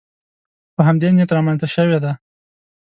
[0.75, 2.13] په همدې نیت رامنځته شوې دي